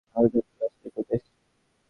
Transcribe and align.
হার্লোতে 0.15 0.37
একটা 0.39 0.55
লাশের 0.59 0.81
রিপোর্ট 0.85 1.07
এসেছে। 1.09 1.31